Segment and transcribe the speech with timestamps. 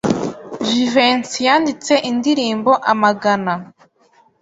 [0.67, 3.53] Jivency yanditse indirimbo amagana.